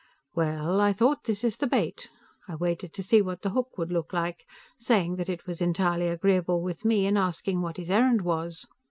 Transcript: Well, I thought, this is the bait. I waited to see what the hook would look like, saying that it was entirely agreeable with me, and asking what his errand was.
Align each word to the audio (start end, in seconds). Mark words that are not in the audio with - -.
Well, 0.33 0.81
I 0.81 0.93
thought, 0.93 1.25
this 1.25 1.43
is 1.43 1.57
the 1.57 1.67
bait. 1.67 2.09
I 2.47 2.55
waited 2.55 2.91
to 2.93 3.03
see 3.03 3.21
what 3.21 3.43
the 3.43 3.51
hook 3.51 3.77
would 3.77 3.91
look 3.91 4.13
like, 4.13 4.47
saying 4.79 5.17
that 5.17 5.29
it 5.29 5.45
was 5.45 5.61
entirely 5.61 6.07
agreeable 6.07 6.63
with 6.63 6.83
me, 6.83 7.05
and 7.05 7.19
asking 7.19 7.61
what 7.61 7.77
his 7.77 7.91
errand 7.91 8.23
was. 8.23 8.65